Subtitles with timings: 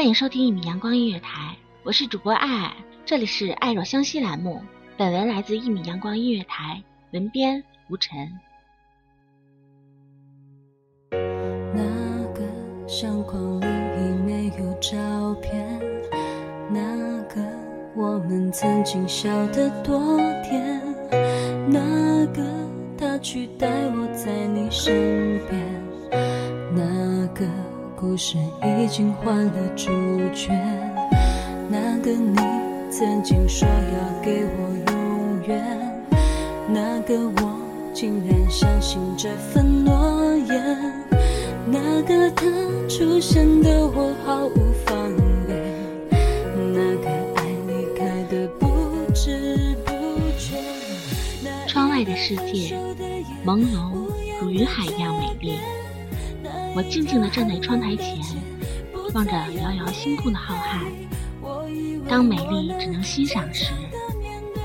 [0.00, 4.62] 欢迎收听一米阳光音乐台，我是主播爱爱，这里是爱若相惜栏目。
[4.96, 8.32] 本文来自一米阳光音乐台，文编吴晨。
[11.10, 11.82] 那
[12.32, 12.40] 个
[12.88, 15.78] 相框里已没有照片，
[16.70, 17.42] 那个
[17.94, 20.80] 我们曾经笑得多甜，
[21.68, 22.42] 那个
[22.96, 25.60] 他取代我在你身边，
[28.00, 29.90] 故事已经换了主
[30.34, 30.48] 角，
[31.68, 32.34] 那个你
[32.90, 36.02] 曾经说要给我永远，
[36.66, 37.60] 那个我
[37.92, 40.78] 竟然相信这份诺言。
[41.66, 42.46] 那个他
[42.88, 44.96] 出现的我毫无防
[45.46, 45.52] 备，
[46.72, 48.66] 那个爱你开的不
[49.12, 49.92] 知不
[50.38, 50.56] 觉。
[51.66, 52.74] 窗外的世界
[53.44, 53.92] 朦胧
[54.40, 55.58] 如云海一样美丽，
[56.74, 58.18] 我静静地站在窗台前，
[59.14, 60.84] 望着遥遥星空的浩瀚。
[62.08, 63.72] 当美丽只能欣赏时，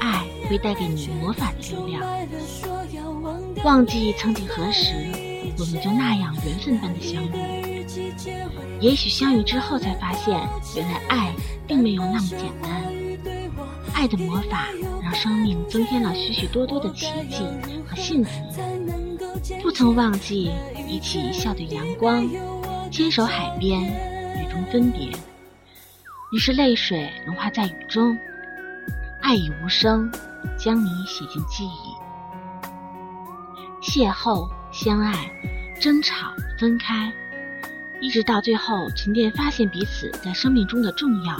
[0.00, 2.02] 爱会带给你魔法的力量。
[3.64, 4.94] 忘记曾几何时，
[5.58, 7.84] 我们就那样缘分般的相遇。
[8.80, 10.38] 也许相遇之后才发现，
[10.76, 11.32] 原来爱
[11.66, 12.70] 并没有那么简单。
[13.94, 14.68] 爱的魔法
[15.02, 17.38] 让生命增添了许许多多的奇迹
[17.86, 18.30] 和幸福。
[19.62, 20.50] 不曾忘记
[20.88, 22.28] 一起笑对阳光，
[22.90, 25.10] 牵手海边，雨中分别。
[26.32, 28.16] 于是泪水融化在雨中，
[29.20, 30.10] 爱已无声，
[30.56, 31.94] 将你写进记忆。
[33.82, 35.12] 邂逅、相爱、
[35.80, 37.12] 争吵、分开，
[38.00, 41.36] 一直到最后沉淀，发现彼此在生命中的重要。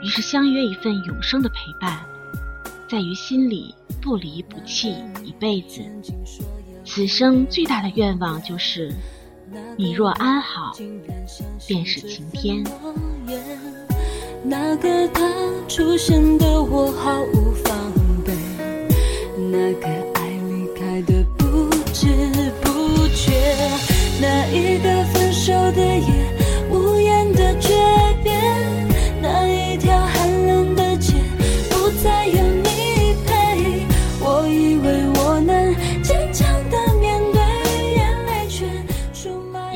[0.00, 2.04] 于是相约一份永生的陪伴，
[2.88, 4.94] 在于心里不离不弃
[5.24, 5.82] 一辈子。
[6.88, 8.90] 此生最大的愿望就是，
[9.76, 10.72] 你若安好，
[11.66, 12.64] 便是晴天。
[14.42, 15.22] 那个他
[15.68, 17.92] 出现的我毫无防
[18.24, 18.32] 备，
[19.36, 22.08] 那个爱离开的不知
[22.62, 23.32] 不觉，
[24.18, 26.17] 那一个分手的夜，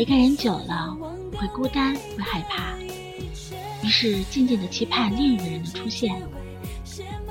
[0.02, 0.98] 一个人久了
[1.36, 2.76] 会孤单，会害怕，
[3.84, 6.20] 于是静静的期盼另一个人的出现。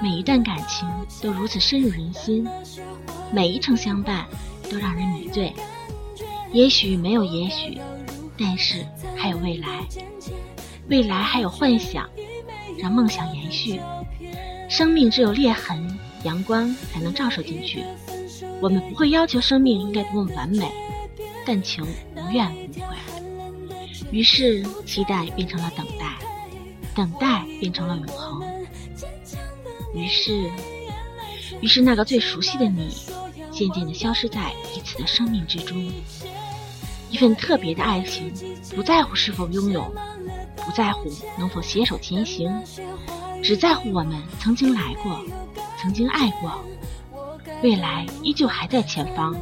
[0.02, 0.88] 每一段感情
[1.22, 2.48] 都如此深入人心，
[3.30, 4.26] 每一程相伴
[4.70, 5.52] 都让人迷醉。
[6.54, 7.78] 也许没有也许，
[8.40, 8.86] 但是
[9.18, 9.86] 还有未来，
[10.88, 12.10] 未来还有幻想，
[12.80, 13.82] 让梦想延续。
[14.70, 17.84] 生命只有裂痕，阳光才能照射进去。
[18.62, 20.72] 我们不会要求生命应该多么完美，
[21.46, 21.86] 但求
[22.32, 22.96] 无怨无悔。
[24.12, 26.18] 于是，期待变成了等待，
[26.96, 28.42] 等待变成了永恒。
[29.94, 30.50] 于是，
[31.60, 32.90] 于是那个最熟悉的你，
[33.52, 35.92] 渐渐地消失在彼此的生命之中。
[37.10, 38.34] 一份特别的爱情，
[38.74, 39.94] 不在乎是否拥有，
[40.56, 42.50] 不在乎能否携手前行，
[43.44, 45.22] 只在乎我们曾经来过，
[45.78, 46.64] 曾经爱过，
[47.62, 49.36] 未来依旧还在前方。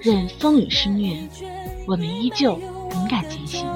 [0.00, 1.16] 任风雨肆虐，
[1.86, 3.73] 我们依旧勇敢前行。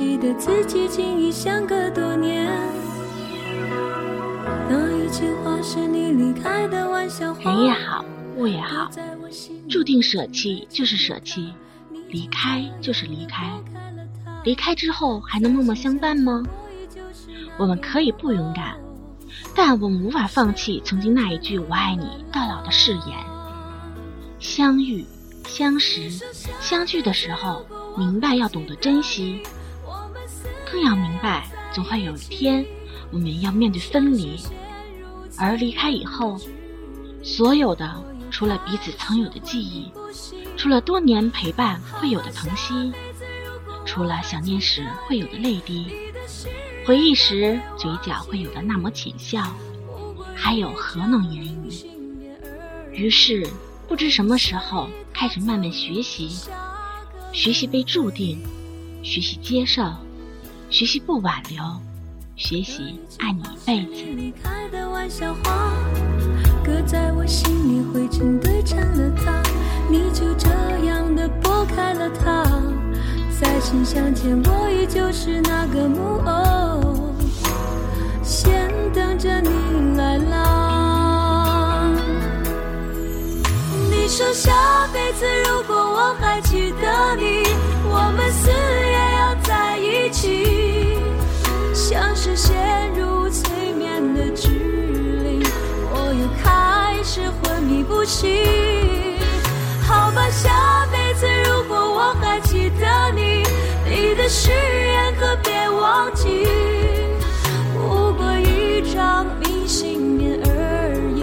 [0.00, 2.50] 你熟悉的字迹竟已相隔多年。
[4.66, 7.52] 那一句话是你离开的玩笑话。
[7.52, 8.02] 人也好，
[8.36, 8.90] 物也好，
[9.68, 11.52] 注定舍弃就是舍弃，
[12.08, 13.52] 离开就是离开。
[14.42, 16.42] 离开之后还能默默相伴吗？
[17.58, 18.78] 我们可以不勇敢，
[19.54, 23.18] 但我们无法放弃曾经那一句“我爱你到老”的誓言。
[24.38, 25.04] 相遇、
[25.46, 26.08] 相识、
[26.58, 27.66] 相聚的时候，
[27.98, 29.42] 明白要懂得珍惜，
[30.70, 32.64] 更要明白总会有一天
[33.10, 34.38] 我们要面对分离。
[35.38, 36.38] 而离开以后，
[37.22, 39.90] 所有的除了彼此曾有的记忆，
[40.56, 42.92] 除了多年陪伴会有的疼惜，
[43.86, 45.86] 除了想念时会有的泪滴。
[46.84, 49.54] 回忆时嘴角会有的那抹浅笑，
[50.34, 51.70] 还有何能言语？
[52.92, 53.46] 于是
[53.88, 56.28] 不知什么时候开始慢慢学习，
[57.32, 58.42] 学习被注定，
[59.02, 59.90] 学习接受，
[60.70, 61.62] 学习不挽留，
[62.36, 64.04] 学习爱你一辈子。
[64.16, 65.74] 离开的玩笑话，
[66.64, 69.42] 搁在我心里灰尘堆成了塔，
[69.90, 70.48] 你就这
[70.86, 72.44] 样的拨开了它。
[73.40, 77.14] 再次相见，我依旧是那个木偶，
[78.22, 80.69] 先等着你来啦。
[104.14, 106.46] 的誓言可别忘记。
[107.72, 111.22] 不过一张明信片而已，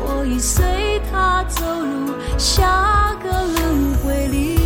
[0.00, 4.58] 我已随它走入下个轮回里。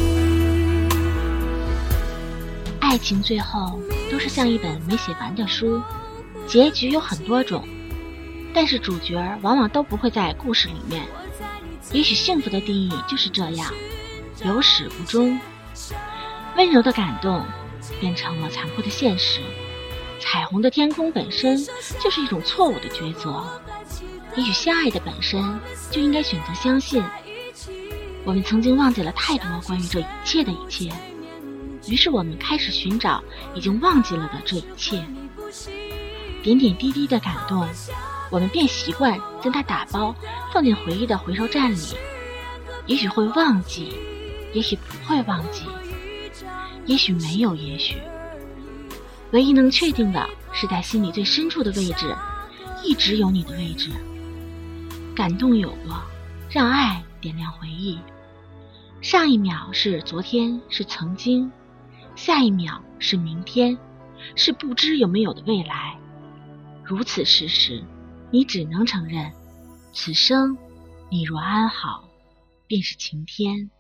[2.80, 3.80] 爱情最后
[4.10, 5.82] 都是像一本没写完的书，
[6.46, 7.66] 结局有很多种，
[8.54, 11.04] 但是主角往往都不会在故事里面。
[11.92, 13.72] 也许幸福的定义就是这样，
[14.44, 15.38] 有始无终。
[16.56, 17.44] 温柔的感动
[18.00, 19.40] 变成了残酷的现实，
[20.20, 21.56] 彩虹的天空本身
[22.00, 23.44] 就是一种错误的抉择。
[24.36, 25.42] 也许相爱的本身
[25.90, 27.02] 就应该选择相信。
[28.24, 30.90] 我们曾经忘记了太多关于这一切的一切，
[31.86, 33.22] 于是我们开始寻找
[33.54, 35.04] 已经忘记了的这一切。
[36.42, 37.66] 点点滴滴的感动。
[38.28, 40.12] 我们便习惯将它打包
[40.52, 41.96] 放进回忆的回收站里，
[42.86, 43.92] 也许会忘记，
[44.52, 45.62] 也许不会忘记，
[46.86, 47.96] 也许没有也许。
[49.32, 52.14] 唯一能确定的是，在心里最深处的位置，
[52.82, 53.90] 一直有你的位置。
[55.14, 56.00] 感动有过，
[56.48, 57.98] 让爱点亮回忆。
[59.00, 61.50] 上一秒是昨天，是曾经；
[62.14, 63.76] 下一秒是明天，
[64.34, 65.98] 是不知有没有的未来。
[66.84, 67.82] 如此事实。
[68.32, 69.30] 你只能承认，
[69.92, 70.58] 此生
[71.08, 72.08] 你若安好，
[72.66, 73.70] 便是晴天。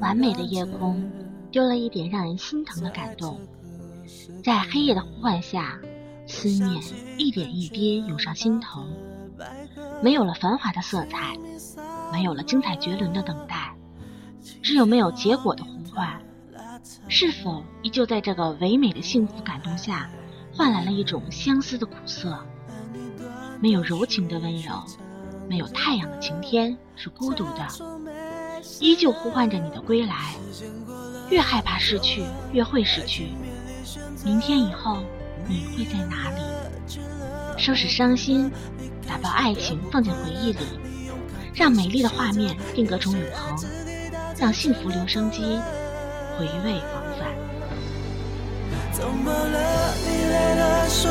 [0.00, 1.10] 完美的夜空，
[1.50, 3.40] 丢了一点让人心疼的感动。
[4.44, 5.78] 在黑夜的呼唤下，
[6.26, 6.82] 思念
[7.16, 8.84] 一点一滴涌上心头。
[10.02, 11.34] 没有了繁华的色彩，
[12.12, 13.74] 没有了精彩绝伦的等待，
[14.62, 16.20] 只有没有结果的呼唤。
[17.08, 20.10] 是否依旧在这个唯美的幸福感动下，
[20.52, 22.38] 换来了一种相思的苦涩？
[23.60, 24.74] 没有柔情的温柔，
[25.48, 27.66] 没有太阳的晴天，是孤独的。
[28.80, 30.34] 依旧呼唤着你的归来，
[31.30, 33.28] 越害怕失去，越会失去。
[34.24, 34.98] 明天以后，
[35.46, 36.40] 你会在哪里？
[37.58, 38.50] 收拾伤心，
[39.08, 40.58] 打包爱情，放进回忆里，
[41.54, 43.56] 让美丽的画面定格成永恒，
[44.38, 45.40] 让幸福留声机
[46.38, 47.28] 回味往返。
[48.92, 49.94] 怎么了？
[50.04, 51.10] 你累了，说？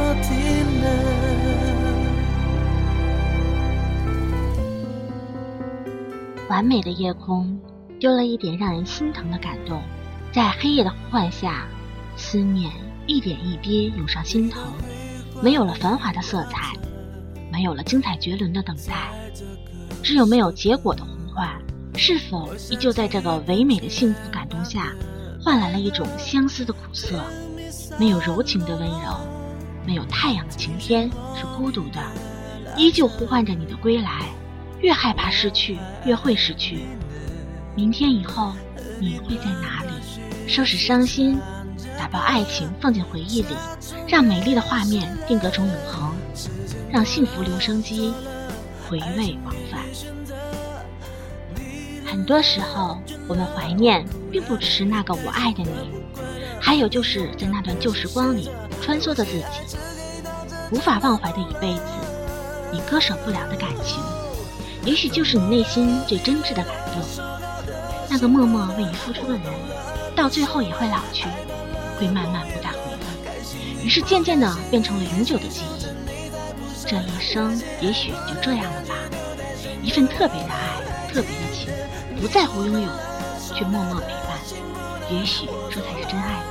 [6.51, 7.57] 完美的夜空，
[7.97, 9.81] 丢了一点让人心疼的感动，
[10.33, 11.65] 在黑夜的呼唤下，
[12.17, 12.69] 思念
[13.07, 14.59] 一点一滴涌上心头，
[15.41, 16.73] 没有了繁华的色彩，
[17.49, 19.09] 没有了精彩绝伦的等待，
[20.03, 21.49] 只有没有结果的呼唤。
[21.95, 24.91] 是否依旧在这个唯美的幸福感动下，
[25.41, 27.23] 换来了一种相思的苦涩？
[27.97, 29.17] 没有柔情的温柔，
[29.87, 32.01] 没有太阳的晴天，是孤独的，
[32.75, 34.25] 依旧呼唤着你的归来。
[34.81, 36.85] 越害怕失去，越会失去。
[37.75, 38.53] 明天以后，
[38.99, 39.89] 你会在哪里？
[40.47, 41.39] 收拾伤心，
[41.97, 43.55] 打包爱情，放进回忆里，
[44.07, 46.13] 让美丽的画面定格成永恒，
[46.91, 48.13] 让幸福留声机
[48.89, 49.81] 回味往返。
[52.05, 55.69] 很多时候，我们怀念，并不只是那个我爱的你，
[56.59, 58.49] 还有就是在那段旧时光里
[58.81, 59.77] 穿梭的自己，
[60.71, 61.83] 无法忘怀的一辈子，
[62.73, 64.03] 你割舍不了的感情。
[64.83, 67.01] 也许就是你内心最真挚的感动。
[68.09, 69.43] 那个默默为你付出的人，
[70.15, 71.25] 到最后也会老去，
[71.97, 72.97] 会慢慢不再回来，
[73.83, 75.85] 于是渐渐的变成了永久的记忆。
[76.85, 78.95] 这一生也许就这样了吧。
[79.81, 80.81] 一份特别的爱，
[81.13, 81.69] 特别的情，
[82.19, 82.89] 不在乎拥有，
[83.55, 84.37] 却默默陪伴。
[85.09, 86.47] 也许这才是真爱吧。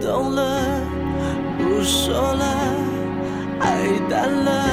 [0.00, 0.42] 懂了，
[1.58, 2.44] 不说了，
[3.60, 4.67] 爱淡了，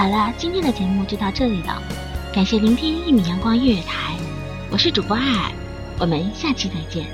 [0.00, 1.78] 好了，今天的节目就到这里了，
[2.32, 4.16] 感谢聆听一米阳光音乐台，
[4.70, 5.52] 我是主播艾尔，
[5.98, 7.04] 我们下期再见。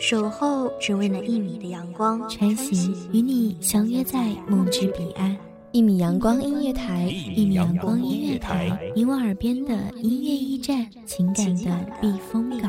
[0.00, 5.36] 守候只为那一米的阳光，穿行与你相约在梦之彼岸。
[5.70, 12.68] 一米阳光音乐台，一米阳光音乐台，你我耳边的音乐驿站，情感的避风港。